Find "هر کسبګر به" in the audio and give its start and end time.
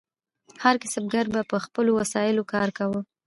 0.63-1.41